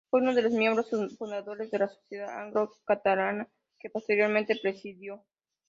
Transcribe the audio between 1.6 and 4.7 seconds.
de la Sociedad Anglo-Catalana que, posteriormente,